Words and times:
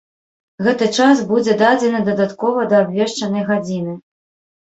Гэты 0.67 0.85
час 1.01 1.19
будзе 1.31 1.53
дадзены 1.59 1.99
дадаткова 2.07 2.65
да 2.71 2.79
абвешчанай 2.85 3.45
гадзіны. 3.51 3.93